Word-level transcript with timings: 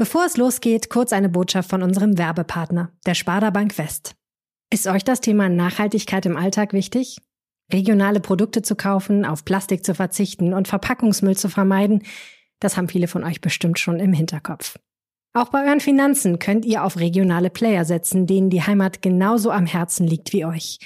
Bevor 0.00 0.24
es 0.24 0.38
losgeht, 0.38 0.88
kurz 0.88 1.12
eine 1.12 1.28
Botschaft 1.28 1.68
von 1.68 1.82
unserem 1.82 2.16
Werbepartner, 2.16 2.90
der 3.04 3.12
Sparda 3.12 3.50
Bank 3.50 3.76
West. 3.76 4.14
Ist 4.72 4.86
euch 4.86 5.04
das 5.04 5.20
Thema 5.20 5.50
Nachhaltigkeit 5.50 6.24
im 6.24 6.38
Alltag 6.38 6.72
wichtig? 6.72 7.18
Regionale 7.70 8.20
Produkte 8.20 8.62
zu 8.62 8.76
kaufen, 8.76 9.26
auf 9.26 9.44
Plastik 9.44 9.84
zu 9.84 9.94
verzichten 9.94 10.54
und 10.54 10.68
Verpackungsmüll 10.68 11.36
zu 11.36 11.50
vermeiden, 11.50 12.02
das 12.60 12.78
haben 12.78 12.88
viele 12.88 13.08
von 13.08 13.24
euch 13.24 13.42
bestimmt 13.42 13.78
schon 13.78 14.00
im 14.00 14.14
Hinterkopf. 14.14 14.78
Auch 15.34 15.50
bei 15.50 15.66
euren 15.66 15.80
Finanzen 15.80 16.38
könnt 16.38 16.64
ihr 16.64 16.82
auf 16.82 16.98
regionale 16.98 17.50
Player 17.50 17.84
setzen, 17.84 18.26
denen 18.26 18.48
die 18.48 18.62
Heimat 18.62 19.02
genauso 19.02 19.50
am 19.50 19.66
Herzen 19.66 20.06
liegt 20.06 20.32
wie 20.32 20.46
euch. 20.46 20.78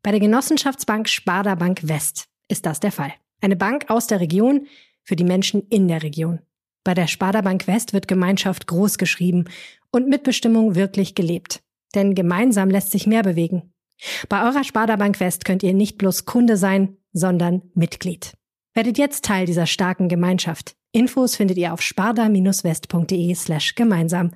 Bei 0.00 0.12
der 0.12 0.20
Genossenschaftsbank 0.20 1.08
Sparda 1.08 1.56
Bank 1.56 1.88
West 1.88 2.28
ist 2.46 2.66
das 2.66 2.78
der 2.78 2.92
Fall. 2.92 3.12
Eine 3.40 3.56
Bank 3.56 3.90
aus 3.90 4.06
der 4.06 4.20
Region 4.20 4.68
für 5.02 5.16
die 5.16 5.24
Menschen 5.24 5.66
in 5.70 5.88
der 5.88 6.04
Region. 6.04 6.38
Bei 6.84 6.94
der 6.94 7.06
Sparda 7.06 7.42
Bank 7.42 7.66
West 7.66 7.92
wird 7.92 8.08
Gemeinschaft 8.08 8.66
groß 8.66 8.98
geschrieben 8.98 9.44
und 9.90 10.08
Mitbestimmung 10.08 10.74
wirklich 10.74 11.14
gelebt. 11.14 11.62
Denn 11.94 12.14
gemeinsam 12.14 12.70
lässt 12.70 12.90
sich 12.90 13.06
mehr 13.06 13.22
bewegen. 13.22 13.72
Bei 14.28 14.46
eurer 14.48 14.64
Sparda 14.64 14.96
Bank 14.96 15.20
West 15.20 15.44
könnt 15.44 15.62
ihr 15.62 15.74
nicht 15.74 15.98
bloß 15.98 16.24
Kunde 16.24 16.56
sein, 16.56 16.96
sondern 17.12 17.62
Mitglied. 17.74 18.34
Werdet 18.74 18.98
jetzt 18.98 19.24
Teil 19.24 19.46
dieser 19.46 19.66
starken 19.66 20.08
Gemeinschaft. 20.08 20.74
Infos 20.92 21.36
findet 21.36 21.58
ihr 21.58 21.72
auf 21.72 21.82
sparda-west.de 21.82 23.34
slash 23.34 23.74
gemeinsam. 23.74 24.30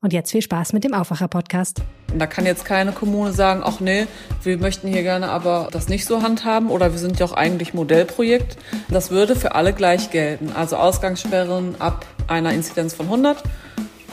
Und 0.00 0.12
jetzt 0.12 0.32
viel 0.32 0.42
Spaß 0.42 0.72
mit 0.72 0.84
dem 0.84 0.94
Aufwacher-Podcast. 0.94 1.82
Da 2.18 2.26
kann 2.26 2.46
jetzt 2.46 2.64
keine 2.64 2.92
Kommune 2.92 3.32
sagen, 3.32 3.62
ach 3.64 3.80
nee, 3.80 4.06
wir 4.42 4.58
möchten 4.58 4.88
hier 4.88 5.02
gerne 5.02 5.28
aber 5.28 5.68
das 5.70 5.88
nicht 5.88 6.06
so 6.06 6.22
handhaben 6.22 6.70
oder 6.70 6.92
wir 6.92 6.98
sind 6.98 7.18
ja 7.18 7.26
auch 7.26 7.32
eigentlich 7.32 7.74
Modellprojekt. 7.74 8.56
Das 8.88 9.10
würde 9.10 9.36
für 9.36 9.54
alle 9.54 9.72
gleich 9.72 10.10
gelten. 10.10 10.52
Also 10.54 10.76
Ausgangssperren 10.76 11.76
ab 11.80 12.06
einer 12.28 12.52
Inzidenz 12.52 12.94
von 12.94 13.06
100 13.06 13.42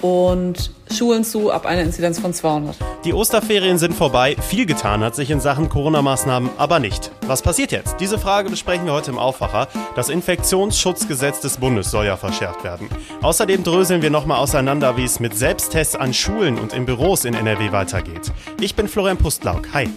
und 0.02 0.72
Schulen 0.92 1.24
zu 1.24 1.52
ab 1.52 1.66
einer 1.66 1.82
Inzidenz 1.82 2.20
von 2.20 2.34
200. 2.34 2.76
Die 3.06 3.14
Osterferien 3.14 3.78
sind 3.78 3.94
vorbei, 3.94 4.36
viel 4.42 4.66
getan 4.66 5.04
hat 5.04 5.16
sich 5.16 5.32
in 5.32 5.40
Sachen 5.40 5.70
Corona-Maßnahmen 5.70 6.50
aber 6.58 6.80
nicht. 6.80 7.12
Was 7.28 7.42
passiert 7.42 7.72
jetzt? 7.72 7.96
Diese 8.00 8.20
Frage 8.20 8.50
besprechen 8.50 8.86
wir 8.86 8.94
heute 8.94 9.12
im 9.12 9.18
Aufwacher. 9.18 9.68
Das 9.96 10.10
Infektionsschutzgesetz 10.10 11.40
des 11.42 11.58
Bundes 11.58 11.92
soll 11.92 12.06
ja 12.06 12.18
verschärft 12.18 12.64
werden. 12.64 12.90
Außerdem 13.22 13.64
dröseln 13.64 14.02
wir 14.02 14.10
nochmal 14.10 14.38
auseinander, 14.38 14.98
wie 14.98 15.04
es 15.04 15.20
mit 15.20 15.36
Selbsttests 15.36 15.96
an 15.96 16.14
Schulen 16.14 16.60
und 16.60 16.74
in 16.74 16.86
Büros 16.86 17.26
in 17.26 17.34
NRW 17.34 17.72
weitergeht. 17.72 18.32
Ich 18.60 18.76
bin 18.76 18.88
Florian 18.88 19.18
Pustlauk. 19.18 19.68
Hi. 19.74 19.90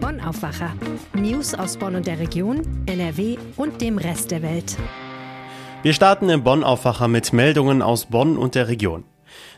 Bonn 0.00 0.20
Aufwacher. 0.20 0.72
News 1.14 1.54
aus 1.54 1.76
Bonn 1.76 1.96
und 1.96 2.06
der 2.06 2.18
Region, 2.18 2.62
NRW 2.86 3.36
und 3.56 3.80
dem 3.80 3.98
Rest 3.98 4.30
der 4.30 4.42
Welt. 4.42 4.76
Wir 5.82 5.92
starten 5.92 6.30
im 6.30 6.42
Bonn 6.42 6.64
Aufwacher 6.64 7.08
mit 7.08 7.34
Meldungen 7.34 7.82
aus 7.82 8.06
Bonn 8.06 8.38
und 8.38 8.54
der 8.54 8.68
Region. 8.68 9.04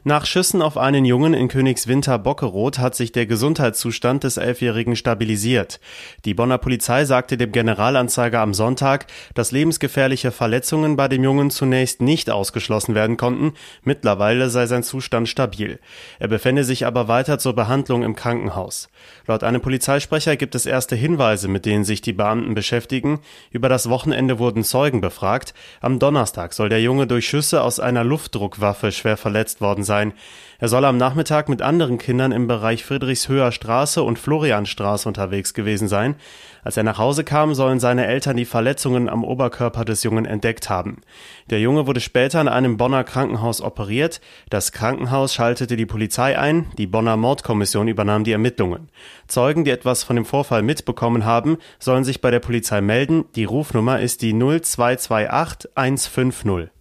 Nach 0.09 0.25
Schüssen 0.25 0.63
auf 0.63 0.79
einen 0.79 1.05
Jungen 1.05 1.35
in 1.35 1.49
Königswinter 1.49 2.17
Bockeroth 2.21 2.79
hat 2.79 2.95
sich 2.95 3.11
der 3.11 3.27
Gesundheitszustand 3.27 4.23
des 4.23 4.37
Elfjährigen 4.37 4.95
stabilisiert. 4.95 5.81
Die 6.25 6.33
Bonner 6.33 6.59
Polizei 6.59 7.05
sagte 7.05 7.37
dem 7.37 7.51
Generalanzeiger 7.51 8.39
am 8.39 8.55
Sonntag, 8.55 9.07
dass 9.35 9.51
lebensgefährliche 9.51 10.31
Verletzungen 10.31 10.95
bei 10.95 11.09
dem 11.09 11.25
Jungen 11.25 11.51
zunächst 11.51 12.03
nicht 12.03 12.31
ausgeschlossen 12.31 12.95
werden 12.95 13.17
konnten. 13.17 13.55
Mittlerweile 13.83 14.49
sei 14.49 14.67
sein 14.67 14.85
Zustand 14.85 15.29
stabil. 15.29 15.81
Er 16.21 16.29
befände 16.29 16.63
sich 16.63 16.87
aber 16.87 17.09
weiter 17.09 17.41
zur 17.41 17.55
Behandlung 17.57 18.05
im 18.05 18.15
Krankenhaus. 18.15 18.89
Laut 19.27 19.43
einem 19.43 19.61
Polizeisprecher 19.61 20.37
gibt 20.37 20.55
es 20.55 20.67
erste 20.67 20.95
Hinweise, 20.95 21.49
mit 21.49 21.67
denen 21.67 21.83
sich 21.83 22.01
die 22.01 22.13
Beamten 22.13 22.55
beschäftigen. 22.55 23.19
Über 23.51 23.69
das 23.69 23.91
Wochenende 23.91 24.39
wurden 24.39 24.63
Zeugen 24.63 25.01
befragt. 25.01 25.53
Am 25.81 25.99
Donnerstag 25.99 26.53
soll 26.53 26.69
der 26.69 26.81
Junge 26.81 27.09
durch 27.09 27.27
Schüsse 27.27 27.61
aus 27.61 27.81
einer 27.81 28.05
Luftdruckwaffe 28.05 28.93
schwer 28.93 29.17
verletzt 29.17 29.61
worden 29.61 29.83
sein 29.83 29.96
sein. 29.97 30.13
Er 30.59 30.69
soll 30.69 30.85
am 30.85 30.97
Nachmittag 30.97 31.49
mit 31.49 31.61
anderen 31.61 31.99
Kindern 31.99 32.33
im 32.33 32.47
Bereich 32.47 32.85
Friedrichshöher 32.85 33.53
Straße 33.53 34.03
und 34.03 34.19
Florianstraße 34.19 35.09
unterwegs 35.09 35.53
gewesen 35.53 35.89
sein. 35.89 36.17
Als 36.65 36.77
er 36.77 36.83
nach 36.83 36.99
Hause 36.99 37.25
kam, 37.25 37.55
sollen 37.55 37.79
seine 37.79 38.07
Eltern 38.07 38.37
die 38.37 38.45
Verletzungen 38.45 39.09
am 39.09 39.23
Oberkörper 39.23 39.85
des 39.85 40.03
Jungen 40.03 40.25
entdeckt 40.25 40.69
haben. 40.69 41.03
Der 41.51 41.61
Junge 41.61 41.87
wurde 41.87 42.01
später 42.01 42.41
in 42.41 42.49
einem 42.49 42.77
Bonner 42.77 43.05
Krankenhaus 43.05 43.61
operiert. 43.61 44.21
Das 44.51 44.73
Krankenhaus 44.73 45.35
schaltete 45.35 45.77
die 45.77 45.87
Polizei 45.87 46.39
ein. 46.39 46.67
Die 46.77 46.87
Bonner 46.87 47.17
Mordkommission 47.17 47.89
übernahm 47.89 48.25
die 48.25 48.33
Ermittlungen. 48.33 48.89
Zeugen, 49.29 49.65
die 49.65 49.71
etwas 49.71 50.05
von 50.05 50.17
dem 50.17 50.25
Vorfall 50.25 50.63
mitbekommen 50.63 51.25
haben, 51.25 51.59
sollen 51.79 52.05
sich 52.05 52.21
bei 52.21 52.31
der 52.31 52.41
Polizei 52.41 52.81
melden. 52.81 53.27
Die 53.37 53.45
Rufnummer 53.45 54.01
ist 54.01 54.23
die 54.23 54.33
0228 54.33 55.71
150. 55.75 56.76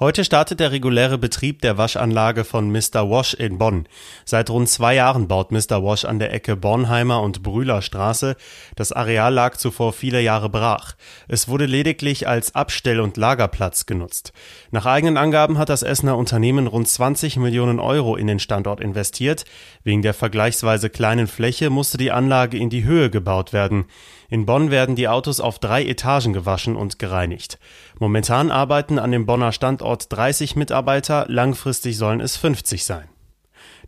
Heute 0.00 0.24
startet 0.24 0.60
der 0.60 0.72
reguläre 0.72 1.18
Betrieb 1.18 1.60
der 1.60 1.76
Waschanlage 1.76 2.44
von 2.44 2.72
Mr. 2.72 3.10
Wash 3.10 3.34
in 3.34 3.58
Bonn. 3.58 3.86
Seit 4.24 4.48
rund 4.48 4.66
zwei 4.70 4.94
Jahren 4.94 5.28
baut 5.28 5.52
Mr. 5.52 5.84
Wash 5.84 6.06
an 6.06 6.18
der 6.18 6.32
Ecke 6.32 6.56
Bornheimer 6.56 7.20
und 7.20 7.42
Brühler 7.42 7.82
Straße. 7.82 8.34
Das 8.76 8.92
Areal 8.92 9.34
lag 9.34 9.58
zuvor 9.58 9.92
viele 9.92 10.22
Jahre 10.22 10.48
brach. 10.48 10.94
Es 11.28 11.48
wurde 11.48 11.66
lediglich 11.66 12.26
als 12.26 12.54
Abstell- 12.54 13.00
und 13.00 13.18
Lagerplatz 13.18 13.84
genutzt. 13.84 14.32
Nach 14.70 14.86
eigenen 14.86 15.18
Angaben 15.18 15.58
hat 15.58 15.68
das 15.68 15.82
Essener 15.82 16.16
Unternehmen 16.16 16.66
rund 16.66 16.88
20 16.88 17.36
Millionen 17.36 17.78
Euro 17.78 18.16
in 18.16 18.26
den 18.26 18.38
Standort 18.38 18.80
investiert. 18.80 19.44
Wegen 19.84 20.00
der 20.00 20.14
vergleichsweise 20.14 20.88
kleinen 20.88 21.26
Fläche 21.26 21.68
musste 21.68 21.98
die 21.98 22.10
Anlage 22.10 22.56
in 22.56 22.70
die 22.70 22.84
Höhe 22.84 23.10
gebaut 23.10 23.52
werden. 23.52 23.84
In 24.30 24.46
Bonn 24.46 24.70
werden 24.70 24.94
die 24.94 25.08
Autos 25.08 25.40
auf 25.40 25.58
drei 25.58 25.84
Etagen 25.84 26.32
gewaschen 26.32 26.76
und 26.76 27.00
gereinigt. 27.00 27.58
Momentan 27.98 28.52
arbeiten 28.52 29.00
an 29.00 29.10
dem 29.10 29.26
Bonner 29.26 29.50
Standort 29.50 30.06
30 30.12 30.54
Mitarbeiter, 30.54 31.26
langfristig 31.28 31.98
sollen 31.98 32.20
es 32.20 32.36
50 32.36 32.84
sein. 32.84 33.08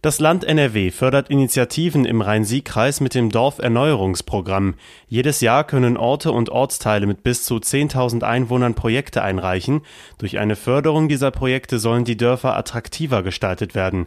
Das 0.03 0.19
Land 0.19 0.43
NRW 0.43 0.91
fördert 0.91 1.31
Initiativen 1.31 2.05
im 2.05 2.23
Rhein-Sieg-Kreis 2.23 3.01
mit 3.01 3.15
dem 3.15 3.31
Dorferneuerungsprogramm. 3.31 4.75
Jedes 5.07 5.41
Jahr 5.41 5.63
können 5.63 5.97
Orte 5.97 6.33
und 6.33 6.51
Ortsteile 6.51 7.07
mit 7.07 7.23
bis 7.23 7.45
zu 7.45 7.59
10.000 7.59 8.25
Einwohnern 8.25 8.75
Projekte 8.75 9.23
einreichen. 9.23 9.83
Durch 10.19 10.41
eine 10.41 10.57
Förderung 10.57 11.09
dieser 11.09 11.31
Projekte 11.31 11.79
sollen 11.79 12.05
die 12.05 12.17
Dörfer 12.17 12.57
attraktiver 12.57 13.23
gestaltet 13.23 13.77
werden. 13.77 14.07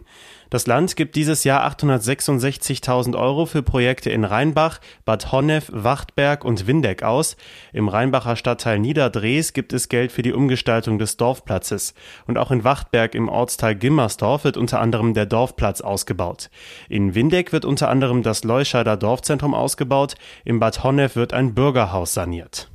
Das 0.50 0.66
Land 0.66 0.94
gibt 0.94 1.16
dieses 1.16 1.44
Jahr 1.44 1.68
866.000 1.68 3.18
Euro 3.18 3.46
für 3.46 3.62
Projekte 3.62 4.10
in 4.10 4.24
Rheinbach, 4.24 4.80
Bad 5.04 5.32
Honnef, 5.32 5.70
Wachtberg 5.72 6.44
und 6.44 6.66
Windeck 6.66 7.02
aus. 7.02 7.36
Im 7.72 7.88
Rheinbacher 7.88 8.36
Stadtteil 8.36 8.78
Niederdrees 8.78 9.52
gibt 9.52 9.72
es 9.72 9.88
Geld 9.88 10.12
für 10.12 10.22
die 10.22 10.32
Umgestaltung 10.32 10.98
des 10.98 11.16
Dorfplatzes. 11.16 11.94
Und 12.26 12.38
auch 12.38 12.50
in 12.50 12.62
Wachtberg 12.62 13.14
im 13.14 13.28
Ortsteil 13.28 13.74
Gimmersdorf 13.74 14.44
wird 14.44 14.56
unter 14.56 14.80
anderem 14.80 15.14
der 15.14 15.26
Dorfplatz 15.26 15.80
ausgebaut. 15.80 16.50
In 16.88 17.14
Windeck 17.14 17.52
wird 17.52 17.64
unter 17.64 17.88
anderem 17.88 18.22
das 18.22 18.44
Leuscheider 18.44 18.96
Dorfzentrum 18.96 19.54
ausgebaut. 19.54 20.14
Im 20.44 20.60
Bad 20.60 20.84
Honnef 20.84 21.16
wird 21.16 21.32
ein 21.32 21.54
Bürgerhaus 21.54 22.14
saniert. 22.14 22.70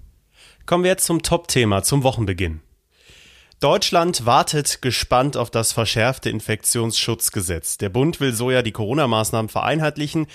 Kommen 0.65 0.83
wir 0.83 0.91
jetzt 0.91 1.05
zum 1.05 1.21
Top-Thema, 1.21 1.83
zum 1.83 2.03
Wochenbeginn. 2.03 2.61
Deutschland 3.61 4.25
wartet 4.25 4.81
gespannt 4.81 5.37
auf 5.37 5.51
das 5.51 5.71
verschärfte 5.71 6.31
Infektionsschutzgesetz. 6.31 7.77
Der 7.77 7.89
Bund 7.89 8.19
will 8.19 8.33
so 8.33 8.49
ja 8.49 8.63
die 8.63 8.71
Corona-Maßnahmen 8.71 9.49
vereinheitlichen. 9.49 10.25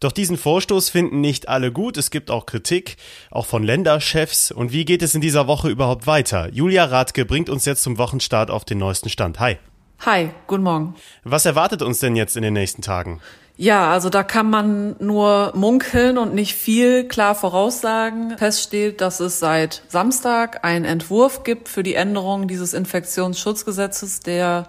Doch 0.00 0.10
diesen 0.10 0.36
Vorstoß 0.36 0.90
finden 0.90 1.20
nicht 1.20 1.48
alle 1.48 1.70
gut. 1.70 1.96
Es 1.96 2.10
gibt 2.10 2.28
auch 2.28 2.44
Kritik, 2.44 2.96
auch 3.30 3.46
von 3.46 3.62
Länderchefs. 3.62 4.50
Und 4.50 4.72
wie 4.72 4.84
geht 4.84 5.02
es 5.02 5.14
in 5.14 5.20
dieser 5.20 5.46
Woche 5.46 5.68
überhaupt 5.68 6.08
weiter? 6.08 6.48
Julia 6.52 6.86
Radke 6.86 7.24
bringt 7.24 7.50
uns 7.50 7.66
jetzt 7.66 7.84
zum 7.84 7.98
Wochenstart 7.98 8.50
auf 8.50 8.64
den 8.64 8.78
neuesten 8.78 9.10
Stand. 9.10 9.38
Hi. 9.38 9.58
Hi, 10.00 10.30
guten 10.48 10.64
Morgen. 10.64 10.96
Was 11.22 11.46
erwartet 11.46 11.82
uns 11.82 12.00
denn 12.00 12.16
jetzt 12.16 12.36
in 12.36 12.42
den 12.42 12.54
nächsten 12.54 12.82
Tagen? 12.82 13.20
Ja, 13.62 13.92
also 13.92 14.10
da 14.10 14.24
kann 14.24 14.50
man 14.50 14.96
nur 14.98 15.52
munkeln 15.54 16.18
und 16.18 16.34
nicht 16.34 16.56
viel 16.56 17.06
klar 17.06 17.36
voraussagen. 17.36 18.36
Fest 18.36 18.60
steht, 18.60 19.00
dass 19.00 19.20
es 19.20 19.38
seit 19.38 19.84
Samstag 19.86 20.64
einen 20.64 20.84
Entwurf 20.84 21.44
gibt 21.44 21.68
für 21.68 21.84
die 21.84 21.94
Änderung 21.94 22.48
dieses 22.48 22.74
Infektionsschutzgesetzes, 22.74 24.18
der 24.18 24.66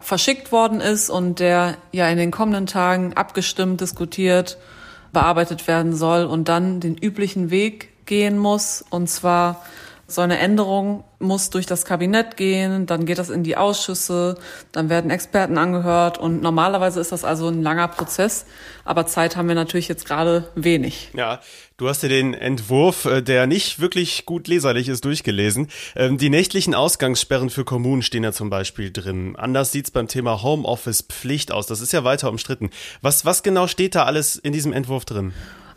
verschickt 0.00 0.50
worden 0.50 0.80
ist 0.80 1.08
und 1.08 1.38
der 1.38 1.76
ja 1.92 2.08
in 2.08 2.18
den 2.18 2.32
kommenden 2.32 2.66
Tagen 2.66 3.12
abgestimmt, 3.12 3.80
diskutiert, 3.80 4.58
bearbeitet 5.12 5.68
werden 5.68 5.94
soll 5.94 6.24
und 6.24 6.48
dann 6.48 6.80
den 6.80 6.98
üblichen 6.98 7.52
Weg 7.52 7.90
gehen 8.06 8.38
muss, 8.38 8.84
und 8.90 9.08
zwar 9.08 9.62
so 10.06 10.20
eine 10.20 10.38
Änderung 10.38 11.04
muss 11.18 11.50
durch 11.50 11.66
das 11.66 11.84
Kabinett 11.84 12.36
gehen, 12.36 12.86
dann 12.86 13.06
geht 13.06 13.18
das 13.18 13.30
in 13.30 13.44
die 13.44 13.56
Ausschüsse, 13.56 14.36
dann 14.72 14.88
werden 14.88 15.10
Experten 15.10 15.56
angehört 15.56 16.18
und 16.18 16.42
normalerweise 16.42 17.00
ist 17.00 17.12
das 17.12 17.24
also 17.24 17.48
ein 17.48 17.62
langer 17.62 17.88
Prozess, 17.88 18.44
aber 18.84 19.06
Zeit 19.06 19.36
haben 19.36 19.48
wir 19.48 19.54
natürlich 19.54 19.88
jetzt 19.88 20.04
gerade 20.04 20.48
wenig. 20.54 21.10
Ja, 21.14 21.40
du 21.76 21.88
hast 21.88 22.02
dir 22.02 22.08
den 22.08 22.34
Entwurf, 22.34 23.04
äh, 23.04 23.22
der 23.22 23.46
nicht 23.46 23.80
wirklich 23.80 24.26
gut 24.26 24.48
leserlich 24.48 24.88
ist, 24.88 25.04
durchgelesen. 25.04 25.68
Ähm, 25.96 26.18
die 26.18 26.30
nächtlichen 26.30 26.74
Ausgangssperren 26.74 27.50
für 27.50 27.64
Kommunen 27.64 28.02
stehen 28.02 28.24
ja 28.24 28.32
zum 28.32 28.50
Beispiel 28.50 28.92
drin. 28.92 29.36
Anders 29.36 29.72
sieht's 29.72 29.90
beim 29.90 30.08
Thema 30.08 30.42
Homeoffice 30.42 31.02
Pflicht 31.02 31.52
aus. 31.52 31.66
Das 31.66 31.80
ist 31.80 31.92
ja 31.92 32.04
weiter 32.04 32.28
umstritten. 32.28 32.70
Was, 33.00 33.24
was 33.24 33.42
genau 33.42 33.66
steht 33.66 33.94
da 33.94 34.04
alles 34.04 34.36
in 34.36 34.52
diesem 34.52 34.72
Entwurf 34.72 35.04
drin? 35.04 35.32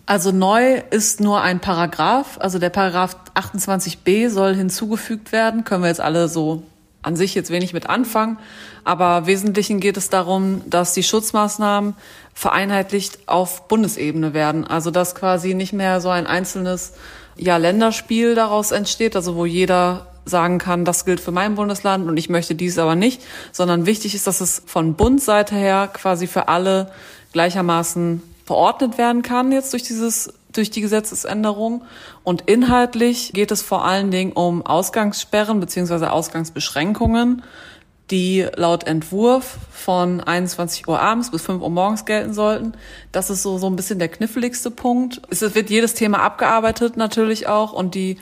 Also 0.05 0.31
neu 0.31 0.81
ist 0.91 1.19
nur 1.19 1.41
ein 1.41 1.59
Paragraph, 1.59 2.37
also 2.39 2.59
der 2.59 2.69
Paragraph 2.69 3.15
28b 3.33 4.29
soll 4.29 4.53
hinzugefügt 4.53 5.31
werden, 5.31 5.63
können 5.63 5.81
wir 5.81 5.89
jetzt 5.89 6.01
alle 6.01 6.27
so 6.27 6.61
an 7.01 7.15
sich 7.15 7.35
jetzt 7.35 7.49
wenig 7.49 7.73
mit 7.73 7.87
anfangen. 7.87 8.37
Aber 8.83 9.25
Wesentlichen 9.25 9.79
geht 9.79 9.97
es 9.97 10.09
darum, 10.09 10.61
dass 10.67 10.93
die 10.93 11.03
Schutzmaßnahmen 11.03 11.95
vereinheitlicht 12.33 13.27
auf 13.27 13.67
Bundesebene 13.67 14.33
werden. 14.33 14.65
Also 14.65 14.91
dass 14.91 15.15
quasi 15.15 15.53
nicht 15.53 15.73
mehr 15.73 16.01
so 16.01 16.09
ein 16.09 16.27
einzelnes 16.27 16.93
ja, 17.35 17.57
Länderspiel 17.57 18.35
daraus 18.35 18.71
entsteht, 18.71 19.15
also 19.15 19.35
wo 19.35 19.45
jeder 19.45 20.07
sagen 20.25 20.57
kann, 20.57 20.85
das 20.85 21.05
gilt 21.05 21.19
für 21.19 21.31
mein 21.31 21.55
Bundesland 21.55 22.07
und 22.07 22.17
ich 22.17 22.29
möchte 22.29 22.55
dies 22.55 22.79
aber 22.79 22.95
nicht, 22.95 23.21
sondern 23.51 23.85
wichtig 23.85 24.15
ist, 24.15 24.25
dass 24.25 24.41
es 24.41 24.63
von 24.65 24.95
Bundseite 24.95 25.55
her 25.55 25.89
quasi 25.93 26.25
für 26.25 26.47
alle 26.47 26.91
gleichermaßen 27.31 28.23
verordnet 28.45 28.97
werden 28.97 29.21
kann 29.21 29.51
jetzt 29.51 29.73
durch 29.73 29.83
dieses 29.83 30.33
durch 30.55 30.69
die 30.69 30.81
Gesetzesänderung. 30.81 31.83
Und 32.23 32.43
inhaltlich 32.45 33.33
geht 33.33 33.51
es 33.51 33.61
vor 33.61 33.85
allen 33.85 34.11
Dingen 34.11 34.31
um 34.31 34.65
Ausgangssperren 34.65 35.59
beziehungsweise 35.59 36.11
Ausgangsbeschränkungen, 36.11 37.43
die 38.11 38.47
laut 38.55 38.85
Entwurf 38.85 39.57
von 39.71 40.21
21 40.21 40.87
Uhr 40.87 40.99
abends 40.99 41.31
bis 41.31 41.41
5 41.41 41.61
Uhr 41.61 41.69
morgens 41.69 42.05
gelten 42.05 42.33
sollten. 42.33 42.73
Das 43.11 43.29
ist 43.29 43.43
so, 43.43 43.57
so 43.57 43.67
ein 43.67 43.75
bisschen 43.75 43.99
der 43.99 44.09
kniffligste 44.09 44.71
Punkt. 44.71 45.21
Es 45.29 45.41
wird 45.41 45.69
jedes 45.69 45.93
Thema 45.95 46.19
abgearbeitet 46.19 46.97
natürlich 46.97 47.47
auch 47.47 47.73
und 47.73 47.95
die 47.95 48.17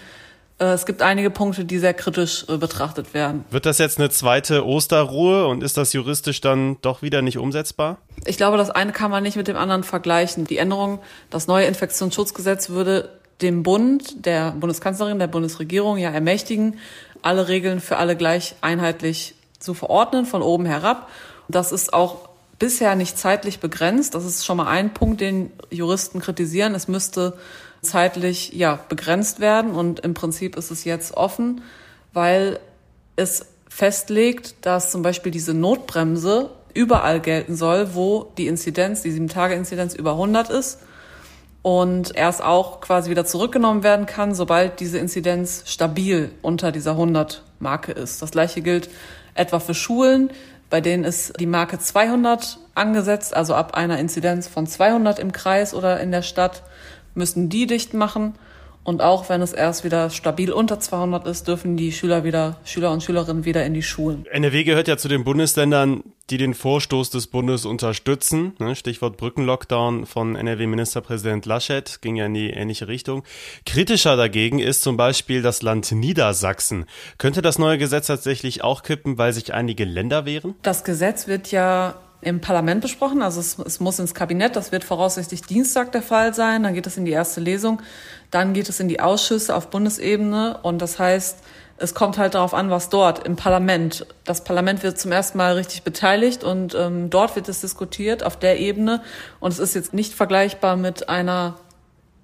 es 0.59 0.85
gibt 0.85 1.01
einige 1.01 1.29
Punkte, 1.29 1.65
die 1.65 1.79
sehr 1.79 1.93
kritisch 1.93 2.45
äh, 2.47 2.57
betrachtet 2.57 3.13
werden. 3.13 3.43
Wird 3.49 3.65
das 3.65 3.79
jetzt 3.79 3.99
eine 3.99 4.09
zweite 4.09 4.65
Osterruhe 4.65 5.47
und 5.47 5.63
ist 5.63 5.77
das 5.77 5.93
juristisch 5.93 6.41
dann 6.41 6.77
doch 6.81 7.01
wieder 7.01 7.21
nicht 7.21 7.37
umsetzbar? 7.37 7.97
Ich 8.25 8.37
glaube, 8.37 8.57
das 8.57 8.69
eine 8.69 8.91
kann 8.91 9.11
man 9.11 9.23
nicht 9.23 9.35
mit 9.35 9.47
dem 9.47 9.57
anderen 9.57 9.83
vergleichen. 9.83 10.45
Die 10.45 10.57
Änderung, 10.57 10.99
das 11.29 11.47
neue 11.47 11.65
Infektionsschutzgesetz 11.65 12.69
würde 12.69 13.09
dem 13.41 13.63
Bund, 13.63 14.25
der 14.25 14.51
Bundeskanzlerin, 14.51 15.19
der 15.19 15.27
Bundesregierung 15.27 15.97
ja 15.97 16.11
ermächtigen, 16.11 16.79
alle 17.21 17.47
Regeln 17.47 17.79
für 17.79 17.97
alle 17.97 18.15
gleich 18.15 18.55
einheitlich 18.61 19.35
zu 19.59 19.73
verordnen, 19.73 20.25
von 20.25 20.41
oben 20.41 20.65
herab. 20.65 21.09
Das 21.47 21.71
ist 21.71 21.93
auch 21.93 22.29
bisher 22.59 22.95
nicht 22.95 23.17
zeitlich 23.17 23.59
begrenzt. 23.59 24.15
Das 24.15 24.23
ist 24.23 24.45
schon 24.45 24.57
mal 24.57 24.67
ein 24.67 24.93
Punkt, 24.93 25.19
den 25.19 25.51
Juristen 25.69 26.19
kritisieren. 26.19 26.75
Es 26.75 26.87
müsste 26.87 27.37
zeitlich 27.83 28.53
ja 28.53 28.79
begrenzt 28.89 29.39
werden. 29.39 29.71
Und 29.71 29.99
im 30.01 30.13
Prinzip 30.13 30.55
ist 30.55 30.71
es 30.71 30.83
jetzt 30.83 31.15
offen, 31.15 31.61
weil 32.13 32.59
es 33.15 33.45
festlegt, 33.69 34.55
dass 34.61 34.91
zum 34.91 35.01
Beispiel 35.01 35.31
diese 35.31 35.53
Notbremse 35.53 36.51
überall 36.73 37.19
gelten 37.19 37.55
soll, 37.55 37.93
wo 37.93 38.31
die 38.37 38.47
Inzidenz, 38.47 39.01
die 39.01 39.11
sieben 39.11 39.27
Tage 39.27 39.55
Inzidenz 39.55 39.93
über 39.93 40.11
100 40.11 40.49
ist 40.49 40.79
und 41.61 42.15
erst 42.15 42.43
auch 42.43 42.81
quasi 42.81 43.09
wieder 43.09 43.25
zurückgenommen 43.25 43.83
werden 43.83 44.05
kann, 44.05 44.35
sobald 44.35 44.79
diese 44.79 44.97
Inzidenz 44.97 45.63
stabil 45.65 46.31
unter 46.41 46.71
dieser 46.71 46.91
100 46.91 47.43
Marke 47.59 47.91
ist. 47.93 48.21
Das 48.21 48.31
gleiche 48.31 48.61
gilt 48.61 48.89
etwa 49.33 49.59
für 49.59 49.73
Schulen, 49.73 50.29
bei 50.69 50.81
denen 50.81 51.03
ist 51.03 51.39
die 51.39 51.45
Marke 51.45 51.79
200 51.79 52.57
angesetzt, 52.75 53.35
also 53.35 53.53
ab 53.53 53.75
einer 53.75 53.99
Inzidenz 53.99 54.47
von 54.47 54.67
200 54.67 55.19
im 55.19 55.31
Kreis 55.31 55.73
oder 55.73 55.99
in 55.99 56.11
der 56.11 56.23
Stadt 56.23 56.63
müssen 57.15 57.49
die 57.49 57.67
dicht 57.67 57.93
machen. 57.93 58.33
Und 58.83 59.01
auch 59.01 59.29
wenn 59.29 59.41
es 59.41 59.53
erst 59.53 59.85
wieder 59.85 60.09
stabil 60.09 60.51
unter 60.51 60.79
200 60.79 61.25
ist, 61.27 61.47
dürfen 61.47 61.77
die 61.77 61.93
Schüler 61.93 62.25
wieder, 62.25 62.57
Schüler 62.65 62.91
und 62.91 63.01
Schülerinnen 63.01 63.45
wieder 63.45 63.65
in 63.65 63.73
die 63.73 63.81
Schulen. 63.81 64.25
NRW 64.29 64.65
gehört 64.65 64.89
ja 64.89 64.97
zu 64.97 65.07
den 65.07 65.23
Bundesländern, 65.23 66.03
die 66.29 66.37
den 66.37 66.53
Vorstoß 66.53 67.09
des 67.09 67.27
Bundes 67.27 67.63
unterstützen. 67.65 68.53
Ne, 68.59 68.75
Stichwort 68.75 69.15
Brückenlockdown 69.15 70.05
von 70.05 70.35
NRW-Ministerpräsident 70.35 71.45
Laschet 71.45 72.01
ging 72.01 72.17
ja 72.17 72.25
in 72.25 72.33
die 72.33 72.49
ähnliche 72.49 72.89
Richtung. 72.89 73.23
Kritischer 73.65 74.17
dagegen 74.17 74.59
ist 74.59 74.83
zum 74.83 74.97
Beispiel 74.97 75.41
das 75.41 75.61
Land 75.61 75.91
Niedersachsen. 75.93 76.85
Könnte 77.17 77.41
das 77.41 77.59
neue 77.59 77.77
Gesetz 77.77 78.07
tatsächlich 78.07 78.65
auch 78.65 78.83
kippen, 78.83 79.17
weil 79.17 79.31
sich 79.31 79.53
einige 79.53 79.85
Länder 79.85 80.25
wehren? 80.25 80.55
Das 80.61 80.83
Gesetz 80.83 81.27
wird 81.27 81.51
ja 81.51 81.95
im 82.23 82.41
Parlament 82.41 82.81
besprochen. 82.81 83.21
Also 83.21 83.39
es, 83.39 83.57
es, 83.59 83.79
muss 83.79 83.99
ins 83.99 84.13
Kabinett. 84.13 84.55
Das 84.55 84.71
wird 84.71 84.83
voraussichtlich 84.83 85.41
Dienstag 85.41 85.91
der 85.91 86.01
Fall 86.01 86.33
sein. 86.33 86.63
Dann 86.63 86.73
geht 86.73 86.87
es 86.87 86.97
in 86.97 87.05
die 87.05 87.11
erste 87.11 87.41
Lesung. 87.41 87.81
Dann 88.31 88.53
geht 88.53 88.69
es 88.69 88.79
in 88.79 88.87
die 88.87 88.99
Ausschüsse 88.99 89.55
auf 89.55 89.69
Bundesebene. 89.69 90.59
Und 90.63 90.81
das 90.81 90.99
heißt, 90.99 91.37
es 91.77 91.93
kommt 91.93 92.17
halt 92.17 92.35
darauf 92.35 92.53
an, 92.53 92.69
was 92.69 92.89
dort 92.89 93.25
im 93.25 93.35
Parlament. 93.35 94.05
Das 94.23 94.43
Parlament 94.43 94.83
wird 94.83 94.99
zum 94.99 95.11
ersten 95.11 95.37
Mal 95.37 95.53
richtig 95.53 95.83
beteiligt 95.83 96.43
und 96.43 96.75
ähm, 96.75 97.09
dort 97.09 97.35
wird 97.35 97.49
es 97.49 97.61
diskutiert 97.61 98.23
auf 98.23 98.37
der 98.37 98.59
Ebene. 98.59 99.01
Und 99.39 99.51
es 99.51 99.59
ist 99.59 99.73
jetzt 99.73 99.93
nicht 99.93 100.13
vergleichbar 100.13 100.77
mit 100.77 101.09
einer 101.09 101.55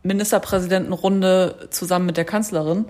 Ministerpräsidentenrunde 0.04 1.68
zusammen 1.72 2.06
mit 2.06 2.16
der 2.16 2.26
Kanzlerin, 2.26 2.86